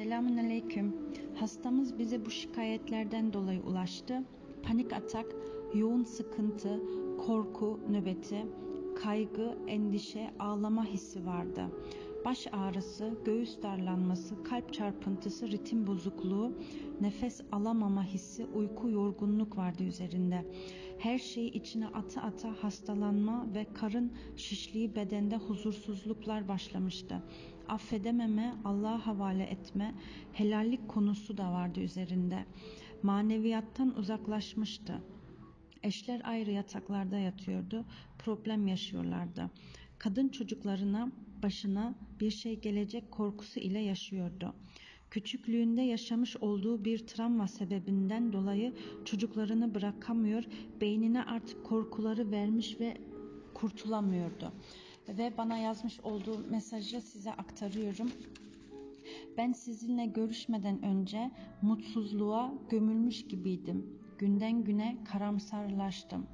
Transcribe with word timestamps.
Selamun 0.00 0.36
Aleyküm. 0.36 0.96
Hastamız 1.34 1.98
bize 1.98 2.26
bu 2.26 2.30
şikayetlerden 2.30 3.32
dolayı 3.32 3.60
ulaştı. 3.60 4.22
Panik 4.62 4.92
atak, 4.92 5.26
yoğun 5.74 6.04
sıkıntı, 6.04 6.80
korku 7.26 7.80
nöbeti, 7.90 8.46
kaygı, 9.02 9.58
endişe, 9.66 10.30
ağlama 10.38 10.84
hissi 10.84 11.26
vardı. 11.26 11.62
Baş 12.24 12.46
ağrısı, 12.52 13.14
göğüs 13.24 13.62
darlanması, 13.62 14.42
kalp 14.42 14.72
çarpıntısı, 14.72 15.50
ritim 15.50 15.86
bozukluğu, 15.86 16.58
nefes 17.00 17.40
alamama 17.52 18.04
hissi, 18.04 18.44
uyku 18.44 18.90
yorgunluk 18.90 19.56
vardı 19.56 19.82
üzerinde. 19.82 20.46
Her 20.98 21.18
şeyi 21.18 21.52
içine 21.52 21.86
ata 21.86 22.22
ata 22.22 22.62
hastalanma 22.62 23.46
ve 23.54 23.66
karın 23.74 24.12
şişliği 24.36 24.96
bedende 24.96 25.36
huzursuzluklar 25.36 26.48
başlamıştı. 26.48 27.22
Affedememe, 27.68 28.54
Allah'a 28.64 29.06
havale 29.06 29.44
etme, 29.44 29.94
helallik 30.32 30.88
konusu 30.88 31.36
da 31.36 31.52
vardı 31.52 31.80
üzerinde. 31.80 32.44
Maneviyattan 33.02 33.98
uzaklaşmıştı. 33.98 35.02
Eşler 35.82 36.20
ayrı 36.24 36.50
yataklarda 36.50 37.18
yatıyordu, 37.18 37.84
problem 38.18 38.66
yaşıyorlardı. 38.66 39.50
Kadın 39.98 40.28
çocuklarına, 40.28 41.12
başına 41.42 41.94
bir 42.20 42.30
şey 42.30 42.60
gelecek 42.60 43.10
korkusu 43.10 43.60
ile 43.60 43.78
yaşıyordu. 43.78 44.54
Küçüklüğünde 45.10 45.82
yaşamış 45.82 46.36
olduğu 46.36 46.84
bir 46.84 47.06
travma 47.06 47.48
sebebinden 47.48 48.32
dolayı 48.32 48.74
çocuklarını 49.04 49.74
bırakamıyor, 49.74 50.44
beynine 50.80 51.24
artık 51.24 51.64
korkuları 51.64 52.30
vermiş 52.30 52.80
ve 52.80 52.96
kurtulamıyordu. 53.54 54.52
Ve 55.08 55.32
bana 55.38 55.56
yazmış 55.56 56.00
olduğu 56.00 56.38
mesajı 56.50 57.00
size 57.00 57.32
aktarıyorum. 57.32 58.10
Ben 59.36 59.52
sizinle 59.52 60.06
görüşmeden 60.06 60.82
önce 60.82 61.30
mutsuzluğa 61.62 62.54
gömülmüş 62.70 63.26
gibiydim. 63.26 63.86
Günden 64.18 64.64
güne 64.64 64.98
karamsarlaştım. 65.12 66.26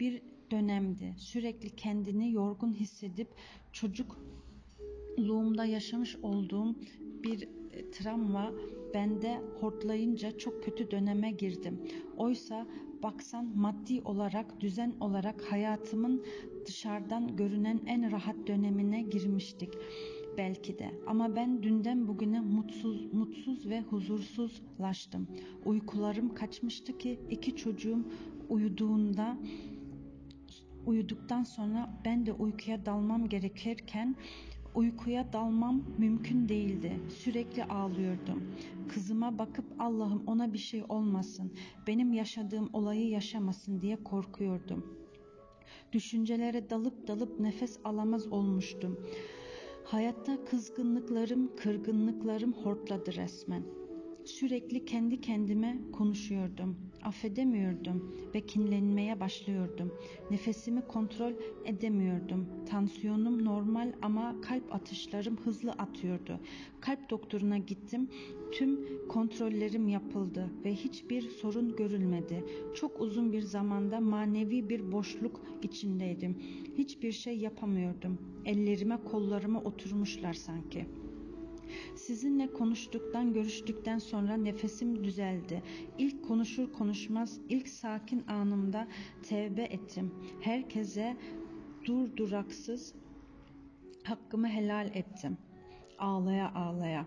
Bir 0.00 0.22
dönemdi. 0.52 1.14
Sürekli 1.18 1.70
kendini 1.70 2.32
yorgun 2.32 2.72
hissedip 2.72 3.28
çocukluğumda 3.72 5.64
yaşamış 5.64 6.16
olduğum 6.16 6.74
bir 7.22 7.48
e, 7.72 7.90
travma 7.90 8.52
bende 8.94 9.40
hortlayınca 9.60 10.38
çok 10.38 10.64
kötü 10.64 10.90
döneme 10.90 11.30
girdim. 11.30 11.80
Oysa 12.16 12.66
baksan 13.02 13.58
maddi 13.58 14.02
olarak, 14.04 14.60
düzen 14.60 14.94
olarak 15.00 15.52
hayatımın 15.52 16.24
dışarıdan 16.66 17.36
görünen 17.36 17.80
en 17.86 18.12
rahat 18.12 18.36
dönemine 18.46 19.02
girmiştik 19.02 19.70
belki 20.38 20.78
de. 20.78 20.90
Ama 21.06 21.36
ben 21.36 21.62
dünden 21.62 22.08
bugüne 22.08 22.40
mutsuz, 22.40 23.12
mutsuz 23.12 23.66
ve 23.66 23.80
huzursuzlaştım. 23.80 25.28
Uykularım 25.64 26.34
kaçmıştı 26.34 26.98
ki 26.98 27.20
iki 27.30 27.56
çocuğum 27.56 28.04
uyuduğunda 28.48 29.38
uyuduktan 30.86 31.42
sonra 31.42 31.90
ben 32.04 32.26
de 32.26 32.32
uykuya 32.32 32.86
dalmam 32.86 33.28
gerekirken 33.28 34.16
uykuya 34.74 35.32
dalmam 35.32 35.82
mümkün 35.98 36.48
değildi. 36.48 37.00
Sürekli 37.08 37.64
ağlıyordum. 37.64 38.42
Kızıma 38.88 39.38
bakıp 39.38 39.64
Allah'ım 39.78 40.22
ona 40.26 40.52
bir 40.52 40.58
şey 40.58 40.84
olmasın, 40.88 41.52
benim 41.86 42.12
yaşadığım 42.12 42.70
olayı 42.72 43.08
yaşamasın 43.08 43.80
diye 43.80 44.04
korkuyordum. 44.04 45.02
Düşüncelere 45.92 46.70
dalıp 46.70 47.08
dalıp 47.08 47.40
nefes 47.40 47.78
alamaz 47.84 48.26
olmuştum. 48.26 49.00
Hayatta 49.84 50.44
kızgınlıklarım, 50.44 51.56
kırgınlıklarım 51.56 52.52
hortladı 52.52 53.12
resmen. 53.12 53.62
Sürekli 54.24 54.84
kendi 54.84 55.20
kendime 55.20 55.78
konuşuyordum. 55.92 56.76
Affedemiyordum 57.02 58.14
ve 58.34 58.40
kinlenmeye 58.40 59.20
başlıyordum. 59.20 59.94
Nefesimi 60.30 60.86
kontrol 60.86 61.32
edemiyordum. 61.64 62.46
Tansiyonum 62.70 63.44
normal 63.44 63.92
ama 64.02 64.40
kalp 64.40 64.74
atışlarım 64.74 65.36
hızlı 65.36 65.72
atıyordu. 65.72 66.40
Kalp 66.80 67.10
doktoruna 67.10 67.58
gittim. 67.58 68.08
Tüm 68.52 68.80
kontrollerim 69.08 69.88
yapıldı 69.88 70.50
ve 70.64 70.74
hiçbir 70.74 71.22
sorun 71.22 71.76
görülmedi. 71.76 72.44
Çok 72.74 73.00
uzun 73.00 73.32
bir 73.32 73.42
zamanda 73.42 74.00
manevi 74.00 74.68
bir 74.68 74.92
boşluk 74.92 75.40
içindeydim. 75.62 76.38
Hiçbir 76.78 77.12
şey 77.12 77.38
yapamıyordum. 77.38 78.18
Ellerime 78.44 78.96
kollarıma 79.04 79.60
oturmuşlar 79.62 80.34
sanki.'' 80.34 81.11
Sizinle 82.06 82.52
konuştuktan, 82.52 83.32
görüştükten 83.32 83.98
sonra 83.98 84.36
nefesim 84.36 85.04
düzeldi. 85.04 85.62
İlk 85.98 86.24
konuşur 86.24 86.72
konuşmaz, 86.72 87.40
ilk 87.48 87.68
sakin 87.68 88.26
anımda 88.26 88.88
tevbe 89.22 89.62
ettim. 89.62 90.14
Herkese 90.40 91.16
dur 91.84 92.16
duraksız 92.16 92.94
hakkımı 94.04 94.48
helal 94.48 94.90
ettim. 94.94 95.38
Ağlaya 95.98 96.52
ağlaya. 96.54 97.06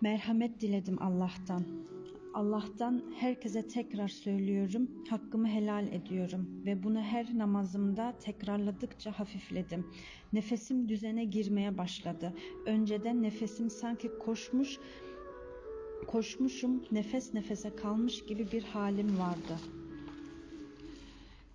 Merhamet 0.00 0.60
diledim 0.60 1.02
Allah'tan. 1.02 1.64
Allah'tan 2.34 3.02
herkese 3.14 3.68
tekrar 3.68 4.08
söylüyorum, 4.08 4.90
hakkımı 5.10 5.48
helal 5.48 5.86
ediyorum 5.92 6.62
ve 6.66 6.82
bunu 6.82 7.00
her 7.00 7.38
namazımda 7.38 8.14
tekrarladıkça 8.20 9.18
hafifledim. 9.18 9.86
Nefesim 10.32 10.88
düzene 10.88 11.24
girmeye 11.24 11.78
başladı. 11.78 12.32
Önceden 12.66 13.22
nefesim 13.22 13.70
sanki 13.70 14.10
koşmuş, 14.18 14.78
koşmuşum, 16.06 16.84
nefes 16.92 17.34
nefese 17.34 17.76
kalmış 17.76 18.26
gibi 18.26 18.52
bir 18.52 18.62
halim 18.62 19.18
vardı. 19.18 19.58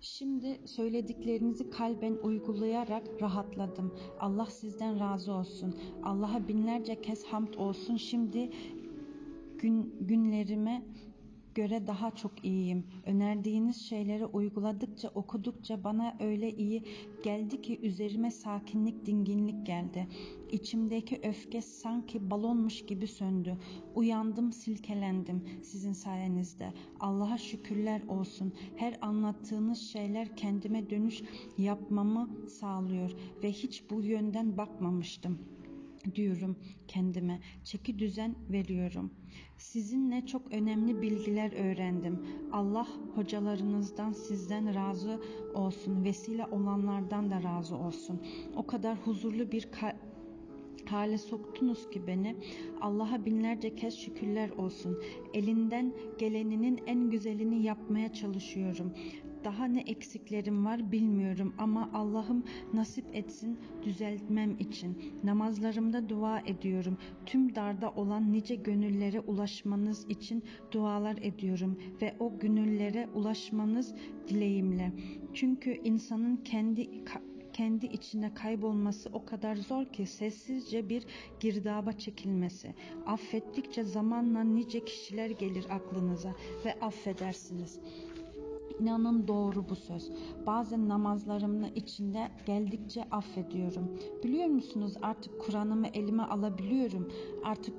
Şimdi 0.00 0.60
söylediklerinizi 0.64 1.70
kalben 1.70 2.16
uygulayarak 2.22 3.22
rahatladım. 3.22 3.94
Allah 4.20 4.46
sizden 4.46 5.00
razı 5.00 5.32
olsun. 5.32 5.74
Allah'a 6.04 6.48
binlerce 6.48 7.00
kez 7.00 7.24
hamd 7.24 7.54
olsun. 7.54 7.96
Şimdi 7.96 8.50
gün, 9.58 9.94
günlerime 10.00 10.82
göre 11.58 11.86
daha 11.86 12.10
çok 12.10 12.44
iyiyim. 12.44 12.86
Önerdiğiniz 13.06 13.76
şeyleri 13.76 14.26
uyguladıkça, 14.26 15.08
okudukça 15.08 15.84
bana 15.84 16.16
öyle 16.20 16.56
iyi 16.56 16.82
geldi 17.24 17.62
ki 17.62 17.80
üzerime 17.82 18.30
sakinlik, 18.30 19.06
dinginlik 19.06 19.66
geldi. 19.66 20.06
İçimdeki 20.52 21.20
öfke 21.22 21.62
sanki 21.62 22.30
balonmuş 22.30 22.86
gibi 22.86 23.06
söndü. 23.06 23.56
Uyandım, 23.94 24.52
silkelendim 24.52 25.44
sizin 25.62 25.92
sayenizde. 25.92 26.72
Allah'a 27.00 27.38
şükürler 27.38 28.02
olsun. 28.08 28.52
Her 28.76 28.98
anlattığınız 29.02 29.78
şeyler 29.78 30.36
kendime 30.36 30.90
dönüş 30.90 31.22
yapmamı 31.58 32.48
sağlıyor 32.48 33.10
ve 33.42 33.52
hiç 33.52 33.90
bu 33.90 34.02
yönden 34.02 34.56
bakmamıştım.'' 34.56 35.57
Diyorum 36.14 36.56
kendime. 36.88 37.40
Çeki 37.64 37.98
düzen 37.98 38.34
veriyorum. 38.52 39.10
Sizinle 39.56 40.26
çok 40.26 40.52
önemli 40.52 41.02
bilgiler 41.02 41.52
öğrendim. 41.52 42.26
Allah 42.52 42.88
hocalarınızdan 43.14 44.12
sizden 44.12 44.74
razı 44.74 45.20
olsun. 45.54 46.04
Vesile 46.04 46.46
olanlardan 46.46 47.30
da 47.30 47.42
razı 47.42 47.76
olsun. 47.76 48.20
O 48.56 48.66
kadar 48.66 48.96
huzurlu 48.96 49.52
bir 49.52 49.68
hale 50.90 51.18
soktunuz 51.18 51.90
ki 51.90 52.06
beni. 52.06 52.36
Allah'a 52.80 53.24
binlerce 53.24 53.76
kez 53.76 53.98
şükürler 53.98 54.50
olsun. 54.50 54.98
Elinden 55.34 55.92
geleninin 56.18 56.80
en 56.86 57.10
güzelini 57.10 57.62
yapmaya 57.62 58.12
çalışıyorum. 58.12 58.92
Daha 59.44 59.64
ne 59.64 59.80
eksiklerim 59.80 60.64
var 60.64 60.92
bilmiyorum 60.92 61.54
ama 61.58 61.90
Allah'ım 61.94 62.44
nasip 62.74 63.04
etsin 63.12 63.58
düzeltmem 63.82 64.56
için. 64.58 65.14
Namazlarımda 65.24 66.08
dua 66.08 66.40
ediyorum. 66.40 66.98
Tüm 67.26 67.54
darda 67.54 67.90
olan 67.90 68.32
nice 68.32 68.54
gönüllere 68.54 69.20
ulaşmanız 69.20 70.06
için 70.08 70.42
dualar 70.72 71.16
ediyorum 71.22 71.78
ve 72.02 72.16
o 72.20 72.38
gönüllere 72.38 73.08
ulaşmanız 73.14 73.94
dileğimle. 74.28 74.92
Çünkü 75.34 75.80
insanın 75.84 76.36
kendi 76.36 76.90
kendi 77.52 77.86
içinde 77.86 78.34
kaybolması 78.34 79.10
o 79.12 79.24
kadar 79.24 79.56
zor 79.56 79.84
ki 79.84 80.06
sessizce 80.06 80.88
bir 80.88 81.06
girdaba 81.40 81.92
çekilmesi. 81.92 82.74
Affettikçe 83.06 83.84
zamanla 83.84 84.44
nice 84.44 84.84
kişiler 84.84 85.30
gelir 85.30 85.66
aklınıza 85.70 86.34
ve 86.64 86.80
affedersiniz. 86.80 87.80
İnanın 88.80 89.28
doğru 89.28 89.68
bu 89.68 89.76
söz. 89.76 90.10
Bazen 90.46 90.88
namazlarımın 90.88 91.68
içinde 91.74 92.28
geldikçe 92.46 93.04
affediyorum. 93.10 93.98
Biliyor 94.24 94.46
musunuz 94.46 94.94
artık 95.02 95.40
Kur'an'ımı 95.40 95.86
elime 95.86 96.22
alabiliyorum. 96.22 97.08
Artık 97.44 97.74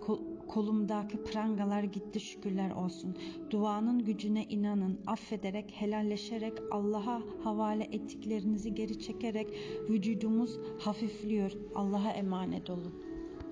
kolumdaki 0.48 1.24
prangalar 1.24 1.84
gitti 1.84 2.20
şükürler 2.20 2.72
olsun. 2.72 3.16
Duanın 3.50 4.06
gücüne 4.06 4.44
inanın. 4.44 5.00
Affederek, 5.08 5.72
helalleşerek, 5.72 6.54
Allah'a 6.72 7.22
havale 7.44 7.84
ettiklerinizi 7.84 8.76
geri 8.76 9.00
çekerek 9.00 9.48
vücudumuz 9.90 10.60
hafifliyor. 10.80 11.52
Allah'a 11.76 12.12
emanet 12.12 12.70
olun. 12.70 13.09